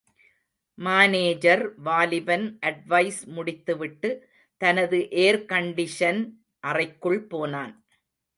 [0.77, 4.11] Manager வாலிபன் advice முடித்துவிட்டு,
[4.61, 6.21] தனது ஏர்கண்டிஷன்
[6.63, 7.73] அறைக்குள் போனான்.